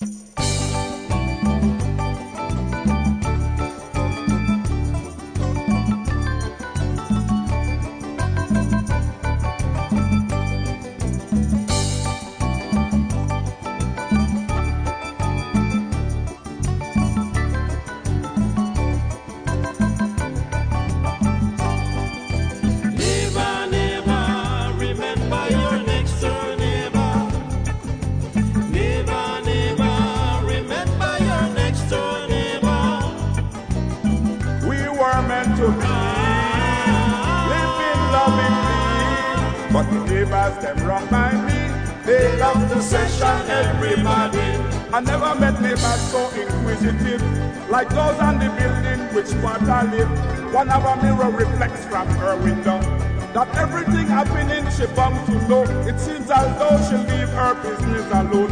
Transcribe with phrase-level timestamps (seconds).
[0.00, 0.33] you.
[44.94, 47.22] I never met neighbors so inquisitive,
[47.68, 50.08] like those on the building which part I live.
[50.54, 52.78] One of a mirror reflects from her window.
[53.34, 55.64] That everything happening she bound to know.
[55.86, 58.50] It seems as though she leave her business alone.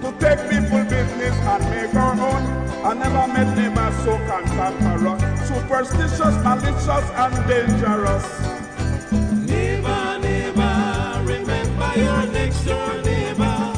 [0.00, 2.42] To take people business and make her own.
[2.84, 4.91] I never met neighbors so cantankerous,
[5.72, 8.26] superstitious, malicious, and dangerous.
[9.48, 13.72] Neighbor, neighbor, remember your next door neighbor.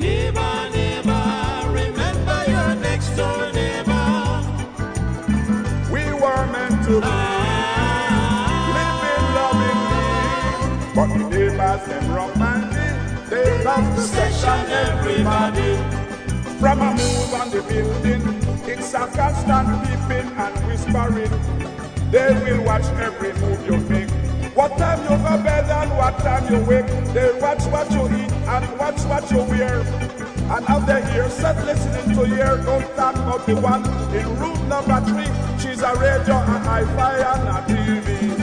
[0.00, 4.40] Neighbor, neighbor, remember your next door neighbor.
[5.92, 7.18] We were meant to be
[8.76, 10.08] living lovingly,
[10.94, 12.60] but the neighbors them rock my
[13.28, 15.95] They love to section everybody.
[16.60, 18.22] From a move on the building,
[18.66, 21.30] it's a constant peeping and whispering.
[22.10, 24.10] They will watch every move you make.
[24.56, 26.86] What time you go bed and what time you wake.
[27.12, 29.80] They watch what you eat and watch what you wear.
[30.48, 33.84] And out they hear, set listening to hear, don't talk about the one
[34.14, 35.28] in room number three.
[35.60, 38.35] She's a radio, and hi-fi, and a TV.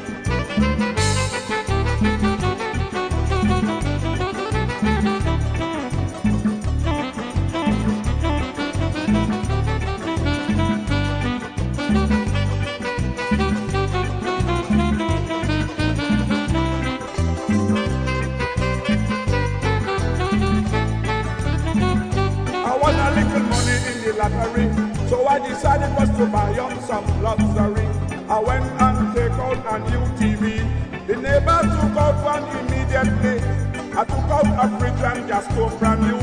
[25.61, 27.87] decided was to buy up some luxury.
[28.29, 28.90] I went
[29.51, 30.63] out a new TV.
[31.07, 33.39] The neighbor took out one immediately.
[33.93, 36.19] I took out a fridge and gas stove from you.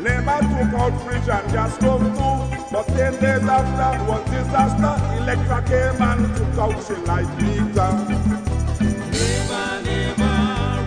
[0.00, 2.36] Neighbor took out fridge and gas stove too.
[2.70, 4.94] But ten days after was disaster.
[5.22, 7.92] Electra came and took out she like meter.
[9.10, 10.36] Neighbor, neighbor,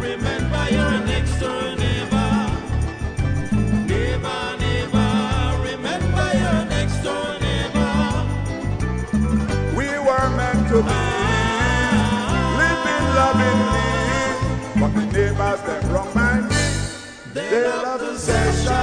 [0.01, 2.31] remember your next door neighbor.
[5.63, 7.93] Remember your next door neighbor.
[9.75, 11.20] We were meant to.
[14.93, 16.51] with neighbors, them wrong minded.
[17.33, 18.80] They love the session.